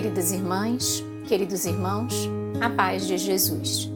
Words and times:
queridas 0.00 0.30
irmãs, 0.30 1.02
queridos 1.26 1.64
irmãos, 1.64 2.14
a 2.60 2.70
paz 2.70 3.04
de 3.04 3.18
Jesus. 3.18 3.90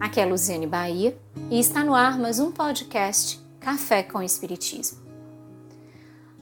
Aqui 0.00 0.18
é 0.20 0.26
Luziane 0.26 0.66
Bahia 0.66 1.16
e 1.48 1.60
está 1.60 1.84
no 1.84 1.94
ar 1.94 2.18
mais 2.18 2.40
um 2.40 2.50
podcast 2.50 3.40
Café 3.60 4.02
com 4.02 4.20
Espiritismo. 4.20 4.98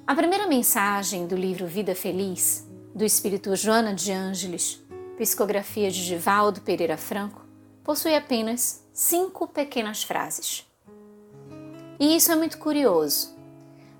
A 0.06 0.14
primeira 0.14 0.46
mensagem 0.46 1.26
do 1.26 1.36
livro 1.36 1.66
Vida 1.66 1.94
Feliz, 1.94 2.66
do 2.94 3.04
espírito 3.04 3.54
Joana 3.54 3.92
de 3.92 4.12
Ângeles, 4.12 4.82
psicografia 5.18 5.90
de 5.90 6.02
Givaldo 6.02 6.62
Pereira 6.62 6.96
Franco, 6.96 7.44
possui 7.84 8.14
apenas 8.14 8.82
cinco 8.94 9.46
pequenas 9.46 10.04
frases. 10.04 10.64
E 12.00 12.16
isso 12.16 12.32
é 12.32 12.34
muito 12.34 12.56
curioso, 12.56 13.36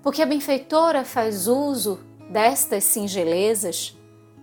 porque 0.01 0.23
a 0.23 0.25
benfeitora 0.25 1.05
faz 1.05 1.47
uso 1.47 1.99
destas 2.31 2.83
singelezas 2.83 3.95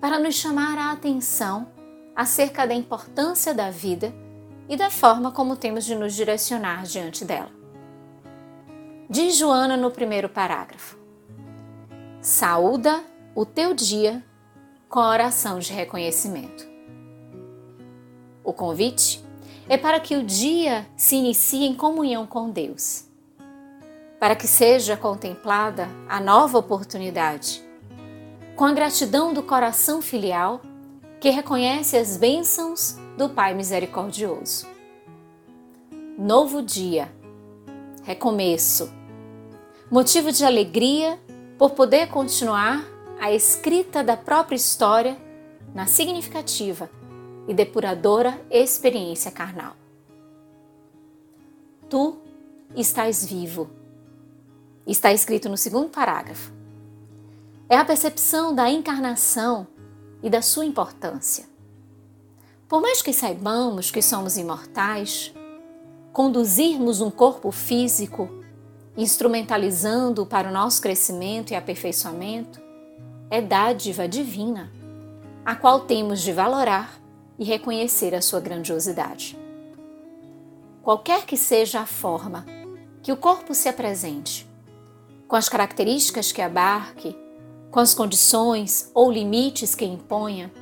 para 0.05 0.19
nos 0.19 0.35
chamar 0.35 0.77
a 0.77 0.93
atenção 0.93 1.67
acerca 2.15 2.67
da 2.67 2.75
importância 2.75 3.55
da 3.55 3.71
vida 3.71 4.15
e 4.69 4.77
da 4.77 4.91
forma 4.91 5.33
como 5.33 5.57
temos 5.57 5.83
de 5.83 5.95
nos 5.95 6.13
direcionar 6.13 6.83
diante 6.83 7.25
dela. 7.25 7.49
Diz 9.09 9.35
Joana 9.35 9.79
no 9.79 9.91
primeiro 9.91 10.29
parágrafo: 10.29 10.99
Saúda 12.21 13.03
o 13.35 13.47
teu 13.47 13.73
dia 13.73 14.23
com 14.91 15.01
a 15.01 15.09
oração 15.09 15.59
de 15.59 15.73
reconhecimento. 15.73 16.69
O 18.45 18.53
convite 18.53 19.25
é 19.71 19.79
para 19.79 19.99
que 19.99 20.17
o 20.17 20.23
dia 20.23 20.87
se 20.99 21.17
inicie 21.17 21.65
em 21.65 21.75
comunhão 21.75 22.27
com 22.27 22.51
Deus, 22.51 23.07
para 24.21 24.37
que 24.37 24.47
seja 24.47 24.99
contemplada 24.99 25.89
a 26.07 26.21
nova 26.21 26.59
oportunidade 26.59 27.64
com 28.57 28.65
a 28.65 28.73
gratidão 28.73 29.35
do 29.35 29.43
coração 29.43 30.01
filial 30.01 30.61
que 31.21 31.29
reconhece 31.31 31.97
as 31.97 32.17
bênçãos 32.17 32.97
do 33.19 33.29
Pai 33.29 33.53
misericordioso. 33.53 34.67
Novo 36.17 36.63
dia, 36.63 37.13
recomeço, 38.05 38.93
motivo 39.91 40.31
de 40.31 40.45
alegria 40.45 41.19
por 41.59 41.71
poder 41.71 42.09
continuar 42.09 42.85
a 43.21 43.33
escrita 43.33 44.05
da 44.05 44.17
própria 44.17 44.57
história 44.57 45.17
na 45.75 45.87
significativa 45.87 46.89
e 47.49 47.55
depuradora 47.55 48.41
experiência 48.49 49.33
carnal. 49.33 49.75
Tu 51.91 52.17
estás 52.77 53.25
vivo. 53.25 53.69
Está 54.87 55.13
escrito 55.13 55.49
no 55.49 55.57
segundo 55.57 55.89
parágrafo 55.89 56.54
é 57.75 57.77
a 57.77 57.85
percepção 57.85 58.55
da 58.55 58.71
encarnação 58.71 59.67
e 60.23 60.31
da 60.31 60.41
sua 60.41 60.65
importância. 60.65 61.45
Por 62.69 62.81
mais 62.81 63.03
que 63.03 63.13
saibamos 63.13 63.91
que 63.91 64.01
somos 64.01 64.37
imortais, 64.37 65.35
conduzirmos 66.13 67.01
um 67.01 67.11
corpo 67.11 67.51
físico, 67.51 68.31
instrumentalizando 68.97 70.25
para 70.25 70.49
o 70.49 70.53
nosso 70.53 70.81
crescimento 70.81 71.51
e 71.51 71.57
aperfeiçoamento, 71.57 72.63
é 73.29 73.43
dádiva 73.43 74.07
divina, 74.07 74.71
a 75.45 75.57
qual 75.57 75.81
temos 75.81 76.21
de 76.21 76.33
valorar 76.33 77.01
e 77.37 77.45
reconhecer 77.45 78.15
a 78.15 78.23
sua 78.23 78.39
grandiosidade. 78.39 79.37
Qualquer 80.81 81.27
que 81.27 81.37
seja 81.37 81.81
a 81.81 81.87
forma 81.87 82.47
que 83.03 83.11
o 83.11 83.17
corpo 83.17 83.53
se 83.53 83.69
apresente, 83.69 84.49
com 85.27 85.35
as 85.35 85.49
características 85.49 86.31
que 86.31 86.41
abarque 86.41 87.24
com 87.75 87.81
as 87.81 87.93
condições 87.93 88.89
ou 88.95 89.11
limites 89.11 89.75
que 89.75 89.85
imponha, 89.85 90.53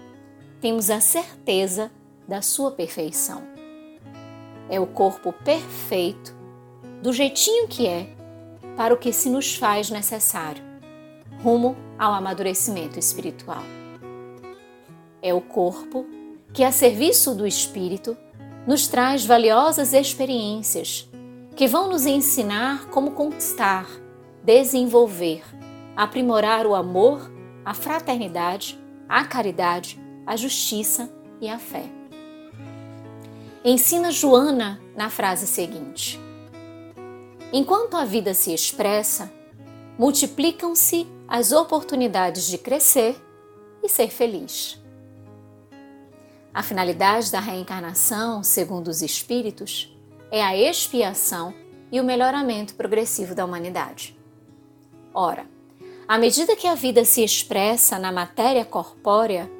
temos 0.62 0.88
a 0.88 0.98
certeza 0.98 1.92
da 2.26 2.40
sua 2.40 2.70
perfeição. 2.70 3.42
É 4.70 4.80
o 4.80 4.86
corpo 4.86 5.30
perfeito, 5.30 6.34
do 7.02 7.12
jeitinho 7.12 7.68
que 7.68 7.86
é, 7.86 8.08
para 8.78 8.94
o 8.94 8.96
que 8.96 9.12
se 9.12 9.28
nos 9.28 9.54
faz 9.54 9.90
necessário, 9.90 10.64
rumo 11.42 11.76
ao 11.98 12.14
amadurecimento 12.14 12.98
espiritual. 12.98 13.62
É 15.20 15.34
o 15.34 15.40
corpo 15.42 16.06
que, 16.54 16.64
a 16.64 16.72
serviço 16.72 17.34
do 17.34 17.46
espírito, 17.46 18.16
nos 18.66 18.88
traz 18.88 19.22
valiosas 19.26 19.92
experiências 19.92 21.06
que 21.54 21.68
vão 21.68 21.90
nos 21.90 22.06
ensinar 22.06 22.86
como 22.86 23.10
conquistar, 23.10 23.86
desenvolver 24.42 25.42
aprimorar 25.96 26.66
o 26.66 26.74
amor, 26.74 27.30
a 27.64 27.74
fraternidade, 27.74 28.78
a 29.08 29.24
caridade, 29.24 30.00
a 30.26 30.36
justiça 30.36 31.12
e 31.40 31.48
a 31.48 31.58
fé. 31.58 31.84
Ensina 33.64 34.10
Joana 34.10 34.80
na 34.96 35.10
frase 35.10 35.46
seguinte: 35.46 36.18
Enquanto 37.52 37.96
a 37.96 38.04
vida 38.04 38.34
se 38.34 38.52
expressa, 38.52 39.32
multiplicam-se 39.98 41.06
as 41.28 41.52
oportunidades 41.52 42.46
de 42.46 42.58
crescer 42.58 43.16
e 43.82 43.88
ser 43.88 44.08
feliz. 44.08 44.80
A 46.54 46.62
finalidade 46.62 47.32
da 47.32 47.40
reencarnação, 47.40 48.42
segundo 48.42 48.88
os 48.88 49.00
espíritos, 49.00 49.96
é 50.30 50.42
a 50.42 50.56
expiação 50.56 51.54
e 51.90 52.00
o 52.00 52.04
melhoramento 52.04 52.74
progressivo 52.74 53.34
da 53.34 53.44
humanidade. 53.44 54.18
Ora, 55.14 55.46
à 56.06 56.18
medida 56.18 56.56
que 56.56 56.66
a 56.66 56.74
vida 56.74 57.04
se 57.04 57.22
expressa 57.22 57.98
na 57.98 58.12
matéria 58.12 58.64
corpórea, 58.64 59.50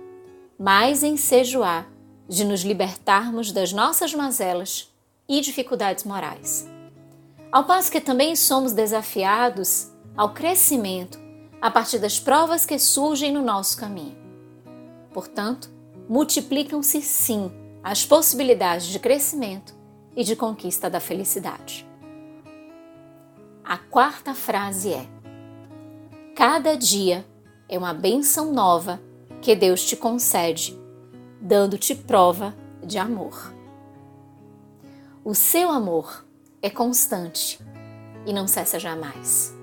mais 0.59 1.03
ensejo 1.03 1.63
há 1.63 1.85
de 2.29 2.45
nos 2.45 2.63
libertarmos 2.63 3.53
das 3.53 3.73
nossas 3.73 4.15
mazelas 4.15 4.93
e 5.29 5.41
dificuldades 5.41 6.05
morais. 6.05 6.69
Ao 7.51 7.65
passo 7.65 7.91
que 7.91 8.01
também 8.01 8.35
somos 8.35 8.73
desafiados 8.73 9.91
ao 10.17 10.33
crescimento 10.33 11.21
a 11.61 11.71
partir 11.71 11.99
das 11.99 12.19
provas 12.19 12.67
que 12.67 12.79
surgem 12.79 13.33
no 13.33 13.43
nosso 13.43 13.77
caminho. 13.77 14.17
Portanto, 15.13 15.71
multiplicam-se 16.09 17.01
sim 17.03 17.53
as 17.83 18.05
possibilidades 18.05 18.87
de 18.87 18.99
crescimento 18.99 19.75
e 20.17 20.25
de 20.25 20.35
conquista 20.35 20.89
da 20.91 21.01
felicidade. 21.01 21.87
A 23.65 23.79
quarta 23.79 24.35
frase 24.35 24.93
é: 24.93 25.07
Cada 26.35 26.75
dia 26.77 27.27
é 27.69 27.77
uma 27.77 27.93
benção 27.93 28.53
nova 28.53 28.99
que 29.43 29.55
Deus 29.55 29.85
te 29.85 29.95
concede, 29.95 30.79
dando-te 31.39 31.95
prova 31.95 32.55
de 32.83 32.97
amor. 32.97 33.53
O 35.23 35.35
seu 35.35 35.71
amor 35.71 36.25
é 36.63 36.71
constante 36.71 37.61
e 38.25 38.33
não 38.33 38.49
cessa 38.49 38.79
jamais. 38.81 39.55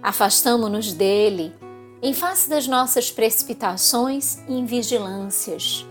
Afastamo-nos 0.00 0.92
dele 0.92 1.52
em 2.00 2.14
face 2.14 2.48
das 2.48 2.68
nossas 2.68 3.10
precipitações 3.10 4.38
e 4.48 4.52
invigilâncias, 4.52 5.84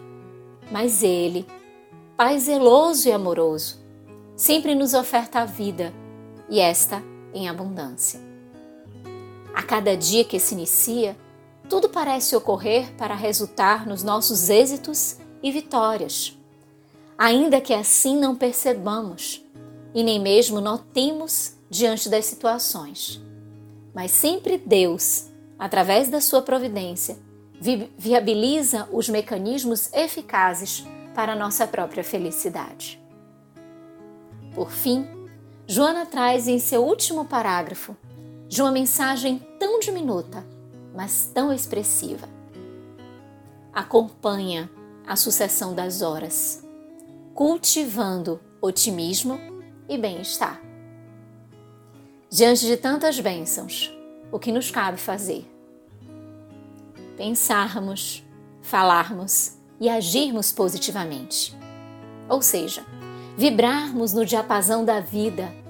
mas 0.71 1.03
ele, 1.03 1.45
Pai 2.15 2.39
zeloso 2.39 3.09
e 3.09 3.11
amoroso, 3.11 3.83
sempre 4.35 4.75
nos 4.75 4.93
oferta 4.93 5.39
a 5.39 5.45
vida 5.45 5.93
e 6.47 6.59
esta 6.59 7.03
em 7.33 7.49
abundância. 7.49 8.32
A 9.53 9.61
cada 9.61 9.95
dia 9.95 10.23
que 10.23 10.39
se 10.39 10.55
inicia, 10.55 11.15
tudo 11.69 11.87
parece 11.87 12.35
ocorrer 12.35 12.91
para 12.97 13.15
resultar 13.15 13.85
nos 13.85 14.03
nossos 14.03 14.49
êxitos 14.49 15.17
e 15.41 15.51
vitórias. 15.51 16.37
Ainda 17.17 17.61
que 17.61 17.73
assim 17.73 18.17
não 18.17 18.35
percebamos 18.35 19.43
e 19.93 20.03
nem 20.03 20.19
mesmo 20.19 20.59
notemos 20.59 21.53
diante 21.69 22.09
das 22.09 22.25
situações. 22.25 23.21
Mas 23.93 24.11
sempre 24.11 24.57
Deus, 24.57 25.27
através 25.57 26.09
da 26.09 26.19
sua 26.19 26.41
providência, 26.41 27.17
vi 27.61 27.91
viabiliza 27.97 28.89
os 28.91 29.07
mecanismos 29.07 29.93
eficazes 29.93 30.83
para 31.13 31.35
nossa 31.35 31.67
própria 31.67 32.03
felicidade. 32.03 32.99
Por 34.55 34.71
fim, 34.71 35.07
Joana 35.67 36.05
traz 36.05 36.47
em 36.47 36.59
seu 36.59 36.83
último 36.83 37.25
parágrafo 37.25 37.95
de 38.53 38.61
uma 38.61 38.71
mensagem 38.71 39.39
tão 39.57 39.79
diminuta, 39.79 40.45
mas 40.93 41.27
tão 41.33 41.51
expressiva. 41.51 42.29
Acompanha 43.73 44.69
a 45.07 45.15
sucessão 45.15 45.73
das 45.73 46.03
horas, 46.03 46.63
cultivando 47.33 48.39
otimismo 48.61 49.39
e 49.89 49.97
bem-estar. 49.97 50.61
Diante 52.29 52.67
de 52.67 52.77
tantas 52.77 53.19
bênçãos, 53.19 53.91
o 54.31 54.37
que 54.37 54.51
nos 54.51 54.69
cabe 54.69 54.99
fazer? 54.99 55.51
Pensarmos, 57.17 58.23
falarmos 58.61 59.57
e 59.79 59.89
agirmos 59.89 60.51
positivamente. 60.51 61.57
Ou 62.29 62.39
seja, 62.39 62.85
vibrarmos 63.35 64.13
no 64.13 64.23
diapasão 64.23 64.85
da 64.85 64.99
vida 64.99 65.62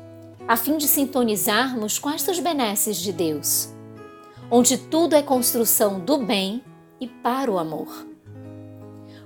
a 0.47 0.57
fim 0.57 0.77
de 0.77 0.87
sintonizarmos 0.87 1.97
com 1.97 2.09
estas 2.09 2.39
benesses 2.39 2.97
de 2.97 3.13
Deus, 3.13 3.73
onde 4.51 4.77
tudo 4.77 5.15
é 5.15 5.21
construção 5.21 5.99
do 5.99 6.17
bem 6.17 6.61
e 6.99 7.07
para 7.07 7.49
o 7.49 7.57
amor. 7.57 8.05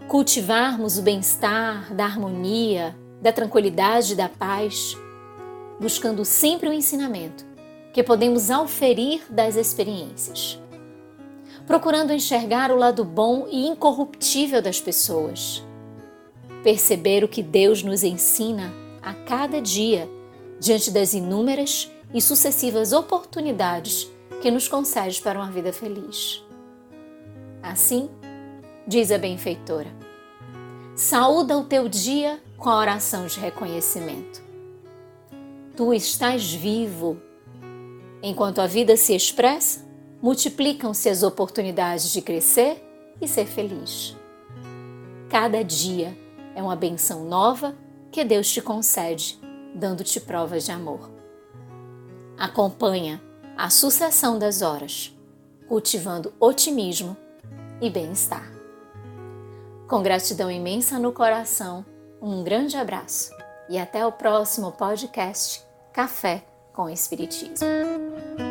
Cultivarmos 0.07 0.97
o 0.97 1.01
bem-estar, 1.01 1.93
da 1.93 2.05
harmonia, 2.05 2.95
da 3.21 3.33
tranquilidade 3.33 4.13
e 4.13 4.15
da 4.15 4.29
paz, 4.29 4.95
buscando 5.79 6.23
sempre 6.23 6.69
o 6.69 6.73
ensinamento 6.73 7.45
que 7.91 8.03
podemos 8.03 8.51
auferir 8.51 9.23
das 9.27 9.55
experiências. 9.55 10.59
Procurando 11.65 12.13
enxergar 12.13 12.71
o 12.71 12.77
lado 12.77 13.03
bom 13.03 13.47
e 13.49 13.65
incorruptível 13.65 14.61
das 14.61 14.79
pessoas. 14.79 15.65
Perceber 16.63 17.23
o 17.23 17.27
que 17.27 17.41
Deus 17.41 17.81
nos 17.81 18.03
ensina 18.03 18.71
a 19.01 19.13
cada 19.13 19.59
dia 19.59 20.07
diante 20.59 20.91
das 20.91 21.13
inúmeras 21.13 21.91
e 22.13 22.21
sucessivas 22.21 22.93
oportunidades 22.93 24.09
que 24.41 24.51
nos 24.51 24.67
concede 24.67 25.21
para 25.21 25.39
uma 25.39 25.51
vida 25.51 25.73
feliz. 25.73 26.43
Assim, 27.61 28.09
diz 28.87 29.11
a 29.11 29.17
benfeitora, 29.17 29.93
saúda 30.95 31.57
o 31.57 31.63
teu 31.63 31.89
dia 31.89 32.39
com 32.57 32.69
a 32.69 32.79
oração 32.79 33.25
de 33.25 33.39
reconhecimento. 33.39 34.41
Tu 35.75 35.93
estás 35.93 36.51
vivo. 36.51 37.21
Enquanto 38.23 38.59
a 38.59 38.67
vida 38.67 38.97
se 38.97 39.13
expressa, 39.15 39.85
multiplicam-se 40.21 41.07
as 41.07 41.21
oportunidades 41.21 42.11
de 42.11 42.21
crescer 42.21 42.83
e 43.21 43.27
ser 43.27 43.45
feliz. 43.45 44.15
Cada 45.29 45.63
dia 45.63 46.17
é 46.55 46.63
uma 46.63 46.75
benção 46.75 47.25
nova 47.25 47.75
que 48.11 48.23
Deus 48.23 48.49
te 48.49 48.61
concede, 48.61 49.39
dando-te 49.77 50.19
provas 50.19 50.65
de 50.65 50.71
amor. 50.71 51.09
Acompanha 52.37 53.21
a 53.55 53.69
sucessão 53.69 54.37
das 54.37 54.61
horas, 54.61 55.15
cultivando 55.67 56.33
otimismo 56.39 57.15
e 57.79 57.89
bem-estar. 57.89 58.51
Com 59.87 60.01
gratidão 60.01 60.51
imensa 60.51 60.99
no 60.99 61.11
coração, 61.11 61.85
um 62.21 62.43
grande 62.43 62.75
abraço 62.75 63.31
e 63.69 63.77
até 63.77 64.05
o 64.05 64.11
próximo 64.11 64.71
podcast 64.71 65.63
Café 65.93 66.43
com 66.73 66.89
Espiritismo. 66.89 68.46